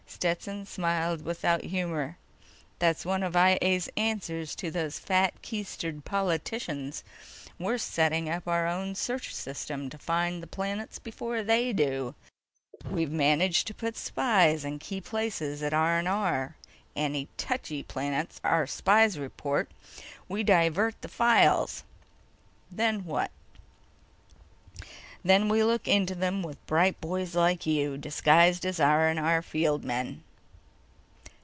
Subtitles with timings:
[0.21, 2.15] Stetson smiled without humor.
[2.77, 7.03] "That's one of I A's answers to those fat keistered politicians.
[7.57, 12.13] We're setting up our own search system to find the planets before they do.
[12.85, 16.55] We've managed to put spies in key places at R&R.
[16.95, 19.71] Any touchy planets our spies report,
[20.29, 21.83] we divert the files."
[22.69, 23.31] "Then what?"
[25.23, 30.23] "Then we look into them with bright boys like you—disguised as R&R field men."